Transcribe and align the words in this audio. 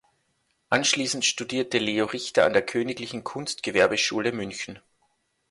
Anschließend 0.71 1.25
studierte 1.25 1.77
Leo 1.77 2.05
Richter 2.07 2.45
an 2.47 2.53
der 2.53 2.65
Königlichen 2.65 3.23
Kunstgewerbeschule 3.23 4.31
München. 4.31 4.79